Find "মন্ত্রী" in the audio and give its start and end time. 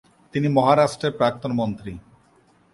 1.51-1.93